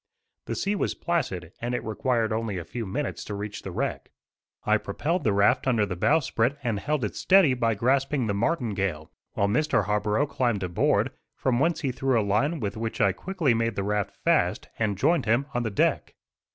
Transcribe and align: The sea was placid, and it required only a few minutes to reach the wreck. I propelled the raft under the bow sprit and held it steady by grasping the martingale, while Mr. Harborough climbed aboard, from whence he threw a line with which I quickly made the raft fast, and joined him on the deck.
The 0.47 0.55
sea 0.55 0.73
was 0.73 0.95
placid, 0.95 1.53
and 1.61 1.75
it 1.75 1.83
required 1.83 2.33
only 2.33 2.57
a 2.57 2.65
few 2.65 2.87
minutes 2.87 3.23
to 3.25 3.35
reach 3.35 3.61
the 3.61 3.69
wreck. 3.69 4.09
I 4.65 4.77
propelled 4.77 5.23
the 5.23 5.31
raft 5.31 5.67
under 5.67 5.85
the 5.85 5.95
bow 5.95 6.21
sprit 6.21 6.57
and 6.63 6.79
held 6.79 7.03
it 7.05 7.15
steady 7.15 7.53
by 7.53 7.75
grasping 7.75 8.25
the 8.25 8.33
martingale, 8.33 9.11
while 9.33 9.47
Mr. 9.47 9.85
Harborough 9.85 10.25
climbed 10.25 10.63
aboard, 10.63 11.11
from 11.35 11.59
whence 11.59 11.81
he 11.81 11.91
threw 11.91 12.19
a 12.19 12.23
line 12.25 12.59
with 12.59 12.75
which 12.77 12.99
I 12.99 13.11
quickly 13.11 13.53
made 13.53 13.75
the 13.75 13.83
raft 13.83 14.15
fast, 14.23 14.69
and 14.79 14.97
joined 14.97 15.25
him 15.27 15.45
on 15.53 15.61
the 15.61 15.69
deck. 15.69 16.15